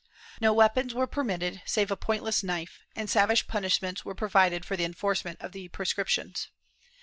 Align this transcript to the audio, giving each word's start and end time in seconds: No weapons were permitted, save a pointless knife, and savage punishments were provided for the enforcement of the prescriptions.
No 0.41 0.51
weapons 0.51 0.95
were 0.95 1.05
permitted, 1.05 1.61
save 1.63 1.91
a 1.91 1.95
pointless 1.95 2.41
knife, 2.41 2.79
and 2.95 3.07
savage 3.07 3.45
punishments 3.47 4.03
were 4.03 4.15
provided 4.15 4.65
for 4.65 4.75
the 4.75 4.83
enforcement 4.83 5.39
of 5.39 5.51
the 5.51 5.67
prescriptions. 5.67 6.47